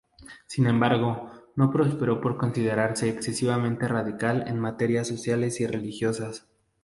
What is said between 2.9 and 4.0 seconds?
excesivamente